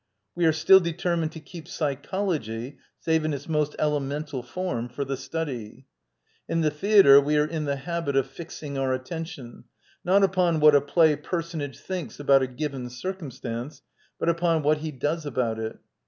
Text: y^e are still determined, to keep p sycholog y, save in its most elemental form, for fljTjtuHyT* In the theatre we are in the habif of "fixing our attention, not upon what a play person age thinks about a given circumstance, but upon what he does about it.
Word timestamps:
y^e 0.35 0.49
are 0.49 0.51
still 0.51 0.79
determined, 0.79 1.31
to 1.31 1.39
keep 1.39 1.65
p 1.65 1.69
sycholog 1.69 2.47
y, 2.49 2.75
save 2.99 3.23
in 3.23 3.35
its 3.35 3.47
most 3.47 3.75
elemental 3.77 4.41
form, 4.41 4.89
for 4.89 5.05
fljTjtuHyT* 5.05 5.85
In 6.49 6.61
the 6.61 6.71
theatre 6.71 7.21
we 7.21 7.37
are 7.37 7.45
in 7.45 7.65
the 7.65 7.75
habif 7.75 8.15
of 8.15 8.25
"fixing 8.25 8.79
our 8.79 8.95
attention, 8.95 9.65
not 10.03 10.23
upon 10.23 10.59
what 10.59 10.73
a 10.73 10.81
play 10.81 11.15
person 11.15 11.61
age 11.61 11.77
thinks 11.79 12.19
about 12.19 12.41
a 12.41 12.47
given 12.47 12.89
circumstance, 12.89 13.83
but 14.17 14.27
upon 14.27 14.63
what 14.63 14.79
he 14.79 14.89
does 14.89 15.23
about 15.23 15.59
it. 15.59 15.77